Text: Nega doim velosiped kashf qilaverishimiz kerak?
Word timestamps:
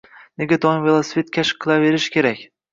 Nega 0.41 0.57
doim 0.63 0.81
velosiped 0.87 1.31
kashf 1.37 1.61
qilaverishimiz 1.67 2.19
kerak? 2.19 2.47